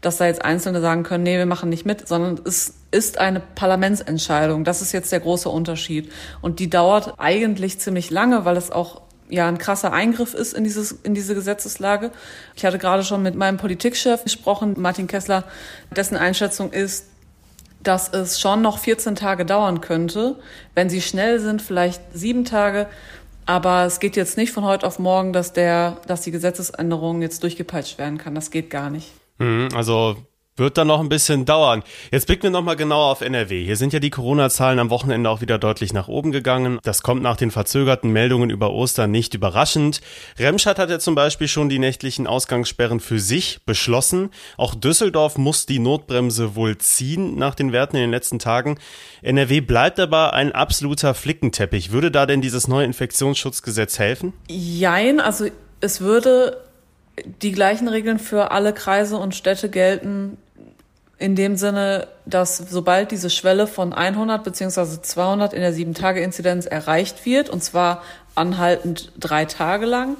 dass 0.00 0.16
da 0.16 0.26
jetzt 0.26 0.44
Einzelne 0.44 0.80
sagen 0.80 1.02
können, 1.02 1.24
nee, 1.24 1.36
wir 1.36 1.46
machen 1.46 1.68
nicht 1.68 1.84
mit, 1.84 2.08
sondern 2.08 2.40
es 2.44 2.74
ist 2.90 3.18
eine 3.18 3.40
Parlamentsentscheidung. 3.40 4.64
Das 4.64 4.80
ist 4.80 4.92
jetzt 4.92 5.12
der 5.12 5.20
große 5.20 5.48
Unterschied. 5.48 6.10
Und 6.40 6.60
die 6.60 6.70
dauert 6.70 7.14
eigentlich 7.18 7.80
ziemlich 7.80 8.10
lange, 8.10 8.44
weil 8.46 8.56
es 8.56 8.70
auch 8.70 9.02
ja 9.28 9.48
ein 9.48 9.58
krasser 9.58 9.92
Eingriff 9.92 10.32
ist 10.34 10.54
in 10.54 10.64
dieses 10.64 10.92
in 10.92 11.14
diese 11.14 11.34
Gesetzeslage. 11.34 12.10
Ich 12.54 12.64
hatte 12.64 12.78
gerade 12.78 13.04
schon 13.04 13.22
mit 13.22 13.34
meinem 13.34 13.58
Politikchef 13.58 14.22
gesprochen, 14.22 14.74
Martin 14.78 15.06
Kessler, 15.06 15.44
dessen 15.94 16.16
Einschätzung 16.16 16.72
ist, 16.72 17.06
dass 17.82 18.08
es 18.12 18.40
schon 18.40 18.62
noch 18.62 18.78
14 18.78 19.14
Tage 19.14 19.44
dauern 19.44 19.80
könnte, 19.80 20.36
wenn 20.74 20.88
sie 20.88 21.02
schnell 21.02 21.38
sind, 21.40 21.60
vielleicht 21.62 22.02
sieben 22.12 22.44
Tage. 22.44 22.86
Aber 23.46 23.84
es 23.84 24.00
geht 24.00 24.16
jetzt 24.16 24.36
nicht 24.36 24.52
von 24.52 24.64
heute 24.64 24.86
auf 24.86 24.98
morgen, 24.98 25.32
dass 25.32 25.52
der, 25.52 25.98
dass 26.06 26.22
die 26.22 26.30
Gesetzesänderung 26.30 27.22
jetzt 27.22 27.42
durchgepeitscht 27.42 27.98
werden 27.98 28.18
kann. 28.18 28.34
Das 28.34 28.50
geht 28.50 28.70
gar 28.70 28.90
nicht. 28.90 29.10
Mhm, 29.38 29.68
also 29.74 30.16
wird 30.56 30.78
dann 30.78 30.86
noch 30.86 31.00
ein 31.00 31.08
bisschen 31.08 31.44
dauern. 31.44 31.82
Jetzt 32.12 32.26
blicken 32.26 32.44
wir 32.44 32.50
nochmal 32.50 32.76
genauer 32.76 33.06
auf 33.10 33.20
NRW. 33.20 33.64
Hier 33.64 33.76
sind 33.76 33.92
ja 33.92 33.98
die 33.98 34.10
Corona-Zahlen 34.10 34.78
am 34.78 34.90
Wochenende 34.90 35.28
auch 35.28 35.40
wieder 35.40 35.58
deutlich 35.58 35.92
nach 35.92 36.06
oben 36.06 36.30
gegangen. 36.30 36.78
Das 36.84 37.02
kommt 37.02 37.22
nach 37.22 37.36
den 37.36 37.50
verzögerten 37.50 38.10
Meldungen 38.10 38.50
über 38.50 38.70
Ostern 38.72 39.10
nicht 39.10 39.34
überraschend. 39.34 40.00
Remscheid 40.38 40.78
hat 40.78 40.90
ja 40.90 40.98
zum 41.00 41.16
Beispiel 41.16 41.48
schon 41.48 41.68
die 41.68 41.80
nächtlichen 41.80 42.26
Ausgangssperren 42.26 43.00
für 43.00 43.18
sich 43.18 43.64
beschlossen. 43.66 44.30
Auch 44.56 44.74
Düsseldorf 44.74 45.38
muss 45.38 45.66
die 45.66 45.80
Notbremse 45.80 46.54
wohl 46.54 46.78
ziehen 46.78 47.36
nach 47.36 47.56
den 47.56 47.72
Werten 47.72 47.96
in 47.96 48.02
den 48.02 48.10
letzten 48.10 48.38
Tagen. 48.38 48.78
NRW 49.22 49.60
bleibt 49.60 49.98
aber 49.98 50.34
ein 50.34 50.52
absoluter 50.52 51.14
Flickenteppich. 51.14 51.90
Würde 51.90 52.12
da 52.12 52.26
denn 52.26 52.40
dieses 52.40 52.68
neue 52.68 52.84
Infektionsschutzgesetz 52.84 53.98
helfen? 53.98 54.32
Jein, 54.48 55.18
also 55.18 55.46
es 55.80 56.00
würde 56.00 56.60
die 57.42 57.52
gleichen 57.52 57.88
Regeln 57.88 58.18
für 58.18 58.50
alle 58.50 58.72
Kreise 58.72 59.16
und 59.16 59.34
Städte 59.34 59.68
gelten, 59.68 60.36
in 61.24 61.36
dem 61.36 61.56
Sinne, 61.56 62.08
dass 62.26 62.58
sobald 62.58 63.10
diese 63.10 63.30
Schwelle 63.30 63.66
von 63.66 63.94
100 63.94 64.44
beziehungsweise 64.44 65.00
200 65.00 65.54
in 65.54 65.62
der 65.62 65.72
7-Tage-Inzidenz 65.72 66.66
erreicht 66.66 67.24
wird, 67.24 67.48
und 67.48 67.64
zwar 67.64 68.02
anhaltend 68.34 69.10
drei 69.18 69.46
Tage 69.46 69.86
lang, 69.86 70.18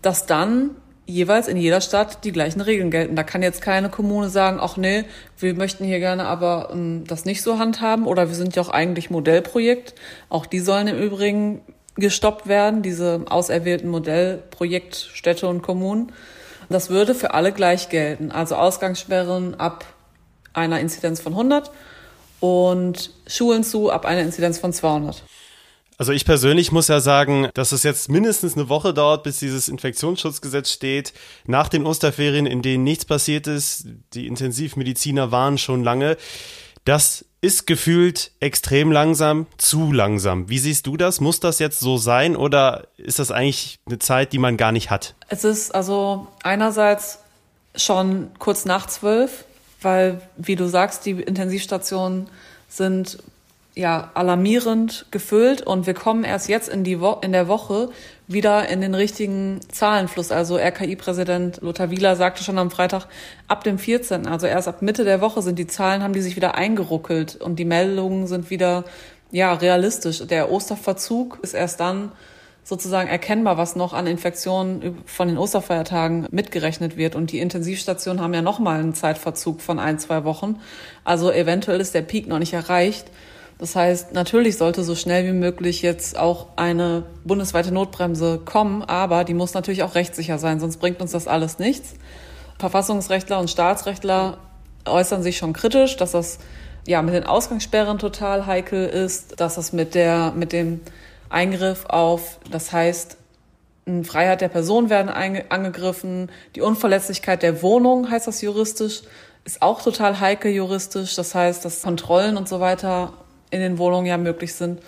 dass 0.00 0.24
dann 0.24 0.70
jeweils 1.04 1.46
in 1.46 1.58
jeder 1.58 1.82
Stadt 1.82 2.24
die 2.24 2.32
gleichen 2.32 2.62
Regeln 2.62 2.90
gelten. 2.90 3.16
Da 3.16 3.22
kann 3.22 3.42
jetzt 3.42 3.60
keine 3.60 3.90
Kommune 3.90 4.30
sagen, 4.30 4.56
ach 4.58 4.78
nee, 4.78 5.04
wir 5.38 5.52
möchten 5.52 5.84
hier 5.84 5.98
gerne 5.98 6.24
aber 6.24 6.70
ähm, 6.72 7.04
das 7.06 7.26
nicht 7.26 7.42
so 7.42 7.58
handhaben 7.58 8.06
oder 8.06 8.28
wir 8.28 8.34
sind 8.34 8.56
ja 8.56 8.62
auch 8.62 8.70
eigentlich 8.70 9.10
Modellprojekt. 9.10 9.94
Auch 10.30 10.46
die 10.46 10.60
sollen 10.60 10.88
im 10.88 10.98
Übrigen 10.98 11.60
gestoppt 11.96 12.46
werden, 12.46 12.80
diese 12.80 13.26
auserwählten 13.28 13.90
Modellprojektstädte 13.90 15.46
und 15.48 15.60
Kommunen. 15.60 16.12
Das 16.70 16.88
würde 16.88 17.14
für 17.14 17.34
alle 17.34 17.52
gleich 17.52 17.90
gelten. 17.90 18.32
Also 18.32 18.56
Ausgangssperren 18.56 19.60
ab 19.60 19.84
einer 20.56 20.80
Inzidenz 20.80 21.20
von 21.20 21.32
100 21.32 21.70
und 22.40 23.10
Schulen 23.26 23.64
zu 23.64 23.90
ab 23.90 24.04
einer 24.04 24.22
Inzidenz 24.22 24.58
von 24.58 24.72
200. 24.72 25.22
Also 25.98 26.12
ich 26.12 26.26
persönlich 26.26 26.72
muss 26.72 26.88
ja 26.88 27.00
sagen, 27.00 27.48
dass 27.54 27.72
es 27.72 27.82
jetzt 27.82 28.10
mindestens 28.10 28.54
eine 28.54 28.68
Woche 28.68 28.92
dauert, 28.92 29.22
bis 29.22 29.38
dieses 29.38 29.68
Infektionsschutzgesetz 29.68 30.70
steht. 30.70 31.14
Nach 31.46 31.68
den 31.68 31.86
Osterferien, 31.86 32.44
in 32.44 32.60
denen 32.60 32.84
nichts 32.84 33.06
passiert 33.06 33.46
ist, 33.46 33.86
die 34.12 34.26
Intensivmediziner 34.26 35.32
waren 35.32 35.56
schon 35.56 35.82
lange. 35.82 36.18
Das 36.84 37.24
ist 37.40 37.66
gefühlt 37.66 38.32
extrem 38.40 38.92
langsam, 38.92 39.46
zu 39.56 39.90
langsam. 39.90 40.48
Wie 40.50 40.58
siehst 40.58 40.86
du 40.86 40.96
das? 40.96 41.20
Muss 41.20 41.40
das 41.40 41.58
jetzt 41.58 41.80
so 41.80 41.96
sein 41.96 42.36
oder 42.36 42.88
ist 42.98 43.18
das 43.18 43.30
eigentlich 43.30 43.78
eine 43.86 43.98
Zeit, 43.98 44.32
die 44.32 44.38
man 44.38 44.56
gar 44.56 44.72
nicht 44.72 44.90
hat? 44.90 45.14
Es 45.28 45.44
ist 45.44 45.74
also 45.74 46.26
einerseits 46.42 47.20
schon 47.74 48.30
kurz 48.38 48.66
nach 48.66 48.86
zwölf, 48.86 49.44
weil, 49.82 50.20
wie 50.36 50.56
du 50.56 50.66
sagst, 50.66 51.06
die 51.06 51.12
Intensivstationen 51.12 52.28
sind 52.68 53.18
ja 53.76 54.10
alarmierend 54.14 55.04
gefüllt 55.10 55.60
und 55.60 55.86
wir 55.86 55.92
kommen 55.92 56.24
erst 56.24 56.48
jetzt 56.48 56.70
in 56.70 56.82
die 56.82 57.00
Wo 57.00 57.18
in 57.20 57.32
der 57.32 57.46
Woche 57.46 57.90
wieder 58.26 58.68
in 58.70 58.80
den 58.80 58.94
richtigen 58.94 59.60
Zahlenfluss. 59.70 60.32
Also 60.32 60.56
RKI-Präsident 60.56 61.60
Lothar 61.60 61.90
Wieler 61.90 62.16
sagte 62.16 62.42
schon 62.42 62.58
am 62.58 62.70
Freitag, 62.70 63.06
ab 63.48 63.64
dem 63.64 63.78
14., 63.78 64.26
also 64.26 64.46
erst 64.46 64.66
ab 64.66 64.80
Mitte 64.80 65.04
der 65.04 65.20
Woche 65.20 65.42
sind 65.42 65.58
die 65.58 65.66
Zahlen, 65.66 66.02
haben 66.02 66.14
die 66.14 66.22
sich 66.22 66.36
wieder 66.36 66.54
eingeruckelt 66.54 67.36
und 67.36 67.58
die 67.58 67.66
Meldungen 67.66 68.26
sind 68.26 68.48
wieder 68.48 68.84
ja 69.30 69.52
realistisch. 69.52 70.26
Der 70.26 70.50
Osterverzug 70.50 71.38
ist 71.42 71.52
erst 71.52 71.78
dann 71.80 72.12
sozusagen 72.66 73.08
erkennbar, 73.08 73.56
was 73.58 73.76
noch 73.76 73.92
an 73.92 74.08
Infektionen 74.08 74.98
von 75.06 75.28
den 75.28 75.38
Osterfeiertagen 75.38 76.26
mitgerechnet 76.32 76.96
wird. 76.96 77.14
Und 77.14 77.30
die 77.30 77.38
Intensivstationen 77.38 78.20
haben 78.20 78.34
ja 78.34 78.42
nochmal 78.42 78.80
einen 78.80 78.92
Zeitverzug 78.92 79.60
von 79.60 79.78
ein, 79.78 80.00
zwei 80.00 80.24
Wochen. 80.24 80.58
Also 81.04 81.30
eventuell 81.30 81.80
ist 81.80 81.94
der 81.94 82.02
Peak 82.02 82.26
noch 82.26 82.40
nicht 82.40 82.54
erreicht. 82.54 83.06
Das 83.58 83.76
heißt, 83.76 84.14
natürlich 84.14 84.58
sollte 84.58 84.82
so 84.82 84.96
schnell 84.96 85.26
wie 85.26 85.38
möglich 85.38 85.80
jetzt 85.80 86.18
auch 86.18 86.48
eine 86.56 87.04
bundesweite 87.24 87.72
Notbremse 87.72 88.40
kommen, 88.44 88.82
aber 88.82 89.22
die 89.22 89.32
muss 89.32 89.54
natürlich 89.54 89.84
auch 89.84 89.94
rechtssicher 89.94 90.38
sein, 90.38 90.58
sonst 90.58 90.78
bringt 90.78 91.00
uns 91.00 91.12
das 91.12 91.28
alles 91.28 91.60
nichts. 91.60 91.94
Verfassungsrechtler 92.58 93.38
und 93.38 93.48
Staatsrechtler 93.48 94.38
äußern 94.84 95.22
sich 95.22 95.38
schon 95.38 95.52
kritisch, 95.52 95.96
dass 95.96 96.12
das 96.12 96.38
ja 96.86 97.00
mit 97.00 97.14
den 97.14 97.24
Ausgangssperren 97.24 97.98
total 97.98 98.46
heikel 98.46 98.86
ist, 98.86 99.40
dass 99.40 99.54
das 99.54 99.72
mit 99.72 99.94
der 99.94 100.32
mit 100.36 100.52
dem 100.52 100.80
Eingriff 101.28 101.86
auf, 101.86 102.38
das 102.50 102.72
heißt, 102.72 103.16
Freiheit 104.02 104.40
der 104.40 104.48
Person 104.48 104.90
werden 104.90 105.08
angegriffen, 105.08 106.30
die 106.56 106.60
Unverletzlichkeit 106.60 107.42
der 107.42 107.62
Wohnung 107.62 108.10
heißt 108.10 108.26
das 108.26 108.42
juristisch, 108.42 109.02
ist 109.46 109.62
auch 109.62 109.80
total 109.80 110.18
heikel 110.20 110.50
juristisch. 110.50 111.14
Das 111.14 111.34
heißt, 111.34 111.64
dass 111.64 111.82
Kontrollen 111.82 112.36
und 112.36 112.48
so 112.48 112.60
weiter 112.60 113.12
in 113.50 113.60
den 113.60 113.78
Wohnungen 113.78 114.06
ja 114.06 114.18
möglich 114.18 114.54
sind. 114.54 114.80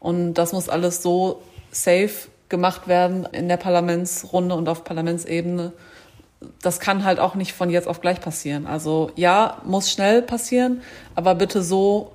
Und 0.00 0.34
das 0.34 0.52
muss 0.52 0.68
alles 0.68 1.02
so 1.02 1.42
safe 1.70 2.28
gemacht 2.48 2.88
werden 2.88 3.26
in 3.32 3.48
der 3.48 3.58
Parlamentsrunde 3.58 4.54
und 4.54 4.68
auf 4.68 4.84
Parlamentsebene. 4.84 5.72
Das 6.62 6.80
kann 6.80 7.04
halt 7.04 7.18
auch 7.18 7.34
nicht 7.34 7.52
von 7.52 7.68
jetzt 7.68 7.88
auf 7.88 8.00
gleich 8.00 8.20
passieren. 8.20 8.66
Also 8.66 9.10
ja, 9.16 9.60
muss 9.64 9.90
schnell 9.90 10.22
passieren, 10.22 10.80
aber 11.14 11.34
bitte 11.34 11.62
so 11.62 12.12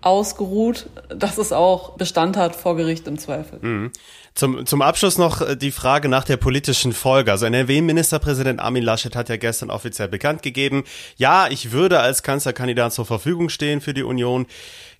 ausgeruht, 0.00 0.86
dass 1.08 1.38
es 1.38 1.52
auch 1.52 1.96
Bestand 1.96 2.36
hat 2.36 2.54
vor 2.54 2.76
Gericht 2.76 3.06
im 3.08 3.18
Zweifel. 3.18 3.58
Mhm. 3.60 3.90
Zum, 4.34 4.66
zum 4.66 4.82
Abschluss 4.82 5.18
noch 5.18 5.40
äh, 5.40 5.56
die 5.56 5.72
Frage 5.72 6.08
nach 6.08 6.24
der 6.24 6.36
politischen 6.36 6.92
Folge. 6.92 7.32
Also 7.32 7.46
NRW-Ministerpräsident 7.46 8.60
Armin 8.60 8.84
Laschet 8.84 9.16
hat 9.16 9.28
ja 9.28 9.36
gestern 9.36 9.70
offiziell 9.70 10.08
bekannt 10.08 10.42
gegeben, 10.42 10.84
ja, 11.16 11.48
ich 11.48 11.72
würde 11.72 11.98
als 12.00 12.22
Kanzlerkandidat 12.22 12.92
zur 12.92 13.06
Verfügung 13.06 13.48
stehen 13.48 13.80
für 13.80 13.94
die 13.94 14.04
Union. 14.04 14.46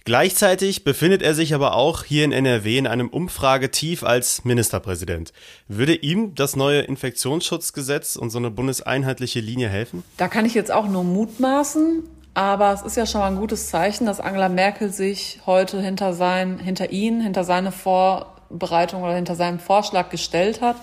Gleichzeitig 0.04 0.84
befindet 0.84 1.20
er 1.20 1.34
sich 1.34 1.54
aber 1.54 1.74
auch 1.74 2.02
hier 2.02 2.24
in 2.24 2.32
NRW 2.32 2.78
in 2.78 2.86
einem 2.86 3.08
Umfragetief 3.08 4.02
als 4.02 4.44
Ministerpräsident. 4.44 5.32
Würde 5.68 5.94
ihm 5.94 6.34
das 6.34 6.56
neue 6.56 6.80
Infektionsschutzgesetz 6.80 8.16
und 8.16 8.30
so 8.30 8.38
eine 8.38 8.50
bundeseinheitliche 8.50 9.40
Linie 9.40 9.68
helfen? 9.68 10.02
Da 10.16 10.28
kann 10.28 10.46
ich 10.46 10.54
jetzt 10.54 10.72
auch 10.72 10.88
nur 10.88 11.04
mutmaßen. 11.04 12.04
Aber 12.38 12.72
es 12.72 12.82
ist 12.82 12.96
ja 12.96 13.04
schon 13.04 13.20
mal 13.20 13.26
ein 13.26 13.34
gutes 13.34 13.68
Zeichen, 13.68 14.06
dass 14.06 14.20
Angela 14.20 14.48
Merkel 14.48 14.92
sich 14.92 15.40
heute 15.44 15.80
hinter 15.80 16.12
sein, 16.12 16.60
hinter 16.60 16.92
ihn, 16.92 17.20
hinter 17.20 17.42
seine 17.42 17.72
Vorbereitung 17.72 19.02
oder 19.02 19.16
hinter 19.16 19.34
seinem 19.34 19.58
Vorschlag 19.58 20.08
gestellt 20.10 20.60
hat. 20.60 20.76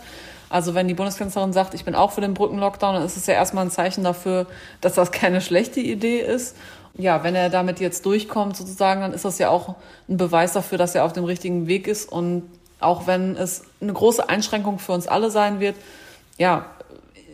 Also 0.50 0.74
wenn 0.74 0.90
die 0.90 0.94
Bundeskanzlerin 0.94 1.54
sagt, 1.54 1.74
ich 1.74 1.86
bin 1.86 1.96
auch 1.96 2.12
für 2.12 2.20
den 2.20 2.34
Brückenlockdown, 2.34 2.96
dann 2.96 3.06
ist 3.06 3.16
es 3.16 3.26
ja 3.26 3.36
erstmal 3.36 3.64
ein 3.64 3.72
Zeichen 3.72 4.04
dafür, 4.04 4.48
dass 4.82 4.96
das 4.96 5.14
keine 5.14 5.40
schlechte 5.40 5.80
Idee 5.80 6.20
ist. 6.20 6.58
Ja, 6.98 7.24
wenn 7.24 7.36
er 7.36 7.50
damit 7.50 7.80
jetzt 7.80 8.06
durchkommt 8.06 8.58
sozusagen, 8.58 9.00
dann 9.00 9.14
ist 9.14 9.24
das 9.24 9.40
ja 9.40 9.48
auch 9.48 9.76
ein 10.10 10.18
Beweis 10.18 10.52
dafür, 10.52 10.78
dass 10.78 10.94
er 10.94 11.06
auf 11.06 11.14
dem 11.14 11.24
richtigen 11.24 11.68
Weg 11.68 11.88
ist. 11.88 12.12
Und 12.12 12.44
auch 12.82 13.08
wenn 13.08 13.38
es 13.38 13.64
eine 13.80 13.94
große 13.94 14.28
Einschränkung 14.28 14.78
für 14.78 14.92
uns 14.92 15.08
alle 15.08 15.32
sein 15.32 15.62
wird, 15.62 15.78
ja, 16.38 16.66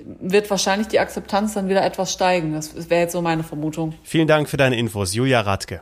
wird 0.06 0.50
wahrscheinlich 0.50 0.88
die 0.88 1.00
Akzeptanz 1.00 1.54
dann 1.54 1.70
wieder 1.70 1.84
etwas 1.84 2.14
steigen. 2.14 2.54
Das 2.54 2.90
wäre 2.90 3.02
jetzt 3.02 3.14
so 3.14 3.22
meine 3.22 3.44
Vermutung. 3.44 3.94
Vielen 4.04 4.28
Dank 4.28 4.50
für 4.50 4.58
deine 4.58 4.78
Infos, 4.78 5.14
Julia 5.14 5.42
Radke. 5.42 5.82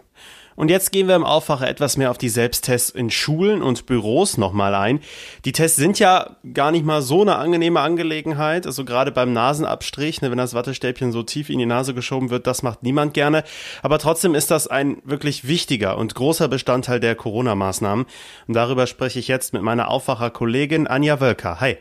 Und 0.60 0.70
jetzt 0.70 0.92
gehen 0.92 1.08
wir 1.08 1.16
im 1.16 1.24
Aufwacher 1.24 1.70
etwas 1.70 1.96
mehr 1.96 2.12
auf 2.12 2.18
die 2.18 2.28
Selbsttests 2.28 2.90
in 2.90 3.10
Schulen 3.12 3.62
und 3.62 3.86
Büros 3.86 4.38
nochmal 4.38 4.76
ein. 4.76 5.00
Die 5.46 5.54
Tests 5.54 5.78
sind 5.78 6.00
ja 6.00 6.36
gar 6.54 6.72
nicht 6.72 6.84
mal 6.84 7.02
so 7.02 7.22
eine 7.22 7.38
angenehme 7.38 7.80
Angelegenheit. 7.80 8.66
Also 8.68 8.84
gerade 8.84 9.14
beim 9.14 9.32
Nasenabstrich, 9.32 10.22
ne, 10.22 10.32
wenn 10.32 10.38
das 10.38 10.54
Wattestäbchen 10.54 11.14
so 11.14 11.24
tief 11.24 11.50
in 11.50 11.60
die 11.60 11.66
Nase 11.66 11.94
geschoben 11.94 12.30
wird, 12.30 12.46
das 12.46 12.62
macht 12.62 12.84
niemand 12.84 13.14
gerne. 13.14 13.46
Aber 13.84 14.00
trotzdem 14.00 14.36
ist 14.36 14.52
das 14.52 14.68
ein 14.68 14.98
wirklich 15.06 15.48
wichtiger 15.48 15.98
und 15.98 16.14
großer 16.14 16.50
Bestandteil 16.50 17.00
der 17.00 17.16
Corona-Maßnahmen. 17.16 18.06
Und 18.48 18.54
darüber 18.54 18.86
spreche 18.86 19.20
ich 19.20 19.30
jetzt 19.30 19.54
mit 19.54 19.62
meiner 19.62 19.88
Aufwacher-Kollegin 19.88 20.88
Anja 20.88 21.22
Wölker. 21.22 21.62
Hi. 21.62 21.78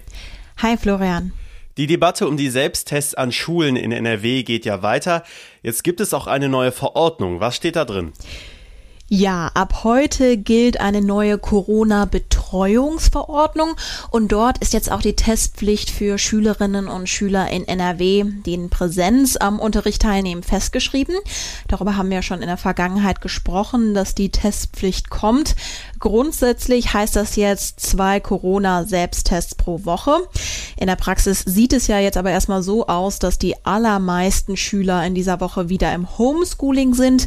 Hi 0.63 0.77
Florian. 0.77 1.33
Die 1.79 1.87
Debatte 1.87 2.27
um 2.27 2.37
die 2.37 2.51
Selbsttests 2.51 3.15
an 3.15 3.31
Schulen 3.31 3.77
in 3.77 3.93
NRW 3.93 4.43
geht 4.43 4.65
ja 4.65 4.83
weiter. 4.83 5.23
Jetzt 5.63 5.85
gibt 5.85 6.01
es 6.01 6.13
auch 6.13 6.27
eine 6.27 6.49
neue 6.49 6.73
Verordnung. 6.73 7.39
Was 7.39 7.55
steht 7.55 7.77
da 7.77 7.85
drin? 7.85 8.13
Ja, 9.11 9.51
ab 9.55 9.85
heute 9.85 10.37
gilt 10.37 10.81
eine 10.81 11.01
neue 11.01 11.39
Corona-Betreuungsverordnung 11.39 13.71
und 14.11 14.31
dort 14.31 14.59
ist 14.59 14.75
jetzt 14.75 14.93
auch 14.93 15.01
die 15.01 15.17
Testpflicht 15.17 15.89
für 15.89 16.19
Schülerinnen 16.19 16.89
und 16.89 17.09
Schüler 17.09 17.51
in 17.51 17.67
NRW, 17.67 18.27
die 18.45 18.53
in 18.53 18.69
Präsenz 18.69 19.39
am 19.39 19.61
Unterricht 19.61 20.03
teilnehmen, 20.03 20.43
festgeschrieben. 20.43 21.15
Darüber 21.69 21.97
haben 21.97 22.11
wir 22.11 22.21
schon 22.21 22.43
in 22.43 22.49
der 22.49 22.59
Vergangenheit 22.59 23.23
gesprochen, 23.23 23.95
dass 23.95 24.15
die 24.15 24.29
Testpflicht 24.29 25.09
kommt. 25.09 25.57
Grundsätzlich 25.99 26.93
heißt 26.93 27.17
das 27.17 27.37
jetzt 27.37 27.81
zwei 27.81 28.21
Corona-Selbsttests 28.21 29.55
pro 29.55 29.87
Woche. 29.87 30.19
In 30.77 30.87
der 30.87 30.97
Praxis 30.97 31.45
sieht 31.47 31.73
es 31.73 31.87
ja 31.87 31.99
jetzt 31.99 32.19
aber 32.19 32.31
erstmal 32.31 32.63
so 32.63 32.89
aus, 32.89 33.19
dass 33.19 33.39
die 33.39 33.55
allermeisten 33.65 34.59
Schüler 34.59 35.03
in 35.07 35.15
dieser 35.15 35.41
Woche 35.41 35.71
wieder 35.71 35.95
im 35.95 36.19
Homeschooling 36.19 36.93
sind. 36.93 37.27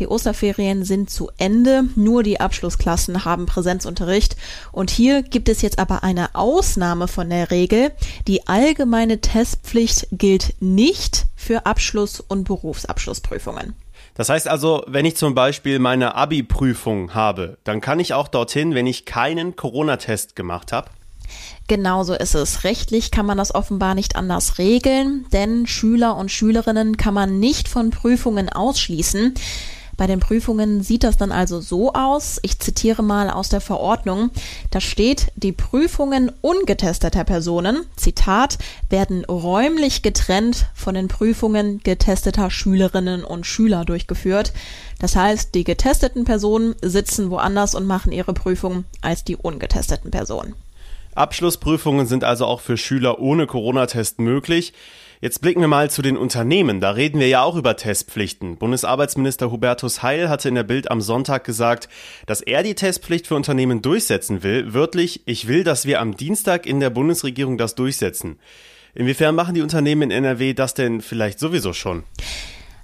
Die 0.00 0.08
Osterferien 0.08 0.82
sind 0.82 1.10
zu 1.10 1.30
Ende, 1.36 1.84
nur 1.94 2.22
die 2.22 2.40
Abschlussklassen 2.40 3.26
haben 3.26 3.44
Präsenzunterricht. 3.44 4.34
Und 4.72 4.90
hier 4.90 5.22
gibt 5.22 5.50
es 5.50 5.60
jetzt 5.60 5.78
aber 5.78 6.02
eine 6.02 6.34
Ausnahme 6.34 7.06
von 7.06 7.28
der 7.28 7.50
Regel. 7.50 7.92
Die 8.26 8.48
allgemeine 8.48 9.20
Testpflicht 9.20 10.08
gilt 10.10 10.54
nicht 10.58 11.26
für 11.36 11.66
Abschluss- 11.66 12.20
und 12.20 12.44
Berufsabschlussprüfungen. 12.44 13.74
Das 14.14 14.30
heißt 14.30 14.48
also, 14.48 14.82
wenn 14.86 15.04
ich 15.04 15.16
zum 15.16 15.34
Beispiel 15.34 15.78
meine 15.78 16.14
Abi-Prüfung 16.14 17.12
habe, 17.12 17.58
dann 17.64 17.82
kann 17.82 18.00
ich 18.00 18.14
auch 18.14 18.28
dorthin, 18.28 18.74
wenn 18.74 18.86
ich 18.86 19.04
keinen 19.04 19.54
Corona-Test 19.54 20.34
gemacht 20.34 20.72
habe? 20.72 20.88
Genauso 21.68 22.14
ist 22.14 22.34
es. 22.34 22.64
Rechtlich 22.64 23.10
kann 23.10 23.26
man 23.26 23.36
das 23.38 23.54
offenbar 23.54 23.94
nicht 23.94 24.16
anders 24.16 24.56
regeln, 24.56 25.26
denn 25.32 25.66
Schüler 25.66 26.16
und 26.16 26.30
Schülerinnen 26.30 26.96
kann 26.96 27.14
man 27.14 27.38
nicht 27.38 27.68
von 27.68 27.90
Prüfungen 27.90 28.48
ausschließen. 28.48 29.34
Bei 30.00 30.06
den 30.06 30.20
Prüfungen 30.20 30.82
sieht 30.82 31.04
das 31.04 31.18
dann 31.18 31.30
also 31.30 31.60
so 31.60 31.92
aus, 31.92 32.38
ich 32.40 32.58
zitiere 32.58 33.02
mal 33.02 33.28
aus 33.28 33.50
der 33.50 33.60
Verordnung, 33.60 34.30
da 34.70 34.80
steht, 34.80 35.30
die 35.36 35.52
Prüfungen 35.52 36.32
ungetesteter 36.40 37.22
Personen, 37.22 37.84
Zitat, 37.96 38.56
werden 38.88 39.26
räumlich 39.26 40.00
getrennt 40.00 40.68
von 40.72 40.94
den 40.94 41.08
Prüfungen 41.08 41.82
getesteter 41.82 42.50
Schülerinnen 42.50 43.24
und 43.24 43.44
Schüler 43.44 43.84
durchgeführt. 43.84 44.54
Das 44.98 45.16
heißt, 45.16 45.54
die 45.54 45.64
getesteten 45.64 46.24
Personen 46.24 46.76
sitzen 46.80 47.28
woanders 47.28 47.74
und 47.74 47.86
machen 47.86 48.10
ihre 48.10 48.32
Prüfung 48.32 48.84
als 49.02 49.22
die 49.24 49.36
ungetesteten 49.36 50.10
Personen. 50.10 50.54
Abschlussprüfungen 51.14 52.06
sind 52.06 52.24
also 52.24 52.46
auch 52.46 52.60
für 52.60 52.78
Schüler 52.78 53.18
ohne 53.18 53.46
Corona-Test 53.46 54.18
möglich. 54.18 54.72
Jetzt 55.22 55.42
blicken 55.42 55.60
wir 55.60 55.68
mal 55.68 55.90
zu 55.90 56.00
den 56.00 56.16
Unternehmen. 56.16 56.80
Da 56.80 56.92
reden 56.92 57.20
wir 57.20 57.28
ja 57.28 57.42
auch 57.42 57.54
über 57.54 57.76
Testpflichten. 57.76 58.56
Bundesarbeitsminister 58.56 59.50
Hubertus 59.50 60.02
Heil 60.02 60.30
hatte 60.30 60.48
in 60.48 60.54
der 60.54 60.62
Bild 60.62 60.90
am 60.90 61.02
Sonntag 61.02 61.44
gesagt, 61.44 61.90
dass 62.24 62.40
er 62.40 62.62
die 62.62 62.74
Testpflicht 62.74 63.26
für 63.26 63.34
Unternehmen 63.34 63.82
durchsetzen 63.82 64.42
will. 64.42 64.72
Wörtlich, 64.72 65.20
ich 65.26 65.46
will, 65.46 65.62
dass 65.62 65.84
wir 65.84 66.00
am 66.00 66.16
Dienstag 66.16 66.64
in 66.64 66.80
der 66.80 66.88
Bundesregierung 66.88 67.58
das 67.58 67.74
durchsetzen. 67.74 68.38
Inwiefern 68.94 69.34
machen 69.34 69.54
die 69.54 69.60
Unternehmen 69.60 70.10
in 70.10 70.10
NRW 70.10 70.54
das 70.54 70.72
denn 70.72 71.02
vielleicht 71.02 71.38
sowieso 71.38 71.74
schon? 71.74 72.04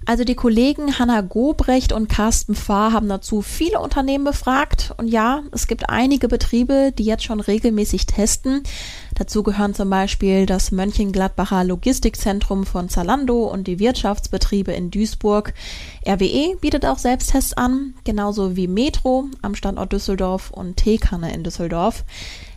Also 0.07 0.23
die 0.23 0.35
Kollegen 0.35 0.99
Hanna 0.99 1.19
Gobrecht 1.19 1.91
und 1.91 2.07
Carsten 2.07 2.55
Fahr 2.55 2.93
haben 2.93 3.09
dazu 3.09 3.41
viele 3.41 3.81
Unternehmen 3.81 4.23
befragt. 4.23 4.93
Und 4.95 5.09
ja, 5.09 5.43
es 5.51 5.67
gibt 5.67 5.89
einige 5.89 6.29
Betriebe, 6.29 6.93
die 6.97 7.03
jetzt 7.03 7.25
schon 7.25 7.41
regelmäßig 7.41 8.05
testen. 8.05 8.63
Dazu 9.15 9.43
gehören 9.43 9.75
zum 9.75 9.89
Beispiel 9.89 10.45
das 10.45 10.71
Mönchengladbacher 10.71 11.65
Logistikzentrum 11.65 12.65
von 12.65 12.87
Zalando 12.87 13.47
und 13.47 13.67
die 13.67 13.79
Wirtschaftsbetriebe 13.79 14.71
in 14.71 14.91
Duisburg. 14.91 15.53
RWE 16.07 16.55
bietet 16.61 16.85
auch 16.85 16.99
Selbsttests 16.99 17.51
an, 17.51 17.93
genauso 18.05 18.55
wie 18.55 18.69
Metro 18.69 19.25
am 19.41 19.55
Standort 19.55 19.91
Düsseldorf 19.91 20.51
und 20.51 20.77
Teekanne 20.77 21.33
in 21.33 21.43
Düsseldorf. 21.43 22.05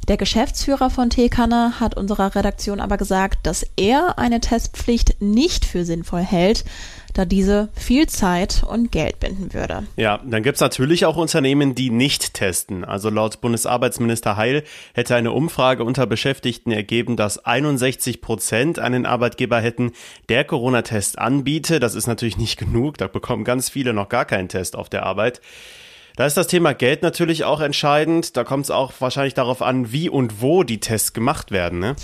Der 0.09 0.17
Geschäftsführer 0.17 0.91
von 0.91 1.11
Teekanne 1.11 1.79
hat 1.79 1.97
unserer 1.97 2.35
Redaktion 2.35 2.81
aber 2.81 2.97
gesagt, 2.97 3.47
dass 3.47 3.65
er 3.77 4.19
eine 4.19 4.41
Testpflicht 4.41 5.21
nicht 5.21 5.65
für 5.65 5.85
sinnvoll 5.85 6.23
hält, 6.23 6.65
da 7.15 7.25
diese 7.25 7.69
viel 7.75 8.09
Zeit 8.09 8.63
und 8.69 8.93
Geld 8.93 9.21
binden 9.21 9.53
würde. 9.53 9.85
Ja, 9.97 10.21
dann 10.25 10.43
gibt's 10.43 10.61
natürlich 10.61 11.05
auch 11.07 11.17
Unternehmen, 11.17 11.75
die 11.75 11.91
nicht 11.91 12.35
testen. 12.35 12.85
Also 12.85 13.11
laut 13.11 13.41
Bundesarbeitsminister 13.41 14.37
Heil 14.37 14.65
hätte 14.95 15.17
eine 15.17 15.33
Umfrage 15.33 15.85
unter 15.85 16.07
Beschäftigten 16.07 16.73
ergeben, 16.73 17.17
dass 17.17 17.45
61 17.45 18.21
Prozent 18.21 18.79
einen 18.79 19.07
Arbeitgeber 19.07 19.61
hätten, 19.61 19.93
der 20.29 20.45
Corona-Test 20.45 21.19
anbiete. 21.19 21.81
Das 21.81 21.95
ist 21.95 22.07
natürlich 22.07 22.39
nicht 22.39 22.59
genug. 22.59 22.99
Da 22.99 23.07
bekommen 23.07 23.45
ganz 23.45 23.69
viele 23.69 23.93
noch 23.93 24.09
gar 24.09 24.25
keinen 24.25 24.49
Test 24.49 24.77
auf 24.77 24.89
der 24.89 25.05
Arbeit. 25.05 25.41
Da 26.21 26.27
ist 26.27 26.37
das 26.37 26.49
Thema 26.49 26.75
Geld 26.75 27.01
natürlich 27.01 27.45
auch 27.45 27.63
entscheidend. 27.63 28.37
Da 28.37 28.45
kommt 28.45 28.67
es 28.67 28.71
auch 28.71 28.93
wahrscheinlich 28.99 29.33
darauf 29.33 29.63
an, 29.63 29.91
wie 29.91 30.11
und 30.11 30.43
wo 30.43 30.65
die 30.65 30.79
Tests 30.79 31.15
gemacht 31.15 31.51
werden. 31.51 31.79
Ne? 31.79 31.97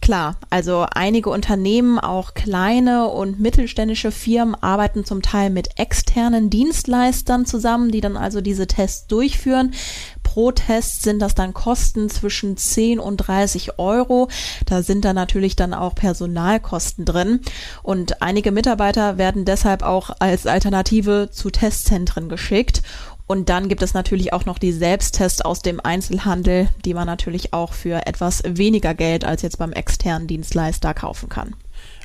Klar, 0.00 0.36
also 0.48 0.86
einige 0.88 1.28
Unternehmen, 1.30 1.98
auch 1.98 2.34
kleine 2.34 3.08
und 3.08 3.40
mittelständische 3.40 4.12
Firmen 4.12 4.54
arbeiten 4.54 5.04
zum 5.04 5.22
Teil 5.22 5.50
mit 5.50 5.76
externen 5.76 6.50
Dienstleistern 6.50 7.46
zusammen, 7.46 7.90
die 7.90 8.00
dann 8.00 8.16
also 8.16 8.40
diese 8.40 8.68
Tests 8.68 9.08
durchführen. 9.08 9.74
Pro 10.22 10.52
Test 10.52 11.02
sind 11.02 11.20
das 11.20 11.34
dann 11.34 11.52
Kosten 11.52 12.10
zwischen 12.10 12.56
10 12.56 13.00
und 13.00 13.16
30 13.16 13.78
Euro. 13.78 14.28
Da 14.66 14.82
sind 14.82 15.04
dann 15.04 15.16
natürlich 15.16 15.56
dann 15.56 15.74
auch 15.74 15.94
Personalkosten 15.94 17.04
drin. 17.04 17.40
Und 17.82 18.22
einige 18.22 18.52
Mitarbeiter 18.52 19.18
werden 19.18 19.44
deshalb 19.44 19.82
auch 19.82 20.10
als 20.20 20.46
Alternative 20.46 21.30
zu 21.32 21.50
Testzentren 21.50 22.28
geschickt. 22.28 22.82
Und 23.28 23.50
dann 23.50 23.68
gibt 23.68 23.82
es 23.82 23.94
natürlich 23.94 24.32
auch 24.32 24.46
noch 24.46 24.58
die 24.58 24.72
Selbsttests 24.72 25.42
aus 25.42 25.62
dem 25.62 25.80
Einzelhandel, 25.80 26.68
die 26.84 26.94
man 26.94 27.06
natürlich 27.06 27.52
auch 27.52 27.74
für 27.74 28.06
etwas 28.06 28.42
weniger 28.44 28.94
Geld 28.94 29.24
als 29.24 29.42
jetzt 29.42 29.58
beim 29.58 29.72
externen 29.72 30.26
Dienstleister 30.26 30.94
kaufen 30.94 31.28
kann. 31.28 31.54